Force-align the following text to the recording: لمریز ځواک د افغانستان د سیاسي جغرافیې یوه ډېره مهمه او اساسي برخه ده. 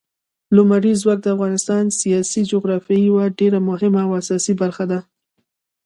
لمریز 0.55 0.97
ځواک 1.03 1.19
د 1.23 1.27
افغانستان 1.35 1.83
د 1.87 1.93
سیاسي 2.01 2.41
جغرافیې 2.51 2.99
یوه 3.09 3.23
ډېره 3.39 3.59
مهمه 3.69 4.01
او 4.05 4.11
اساسي 4.21 4.53
برخه 4.61 4.83
ده. 4.91 4.99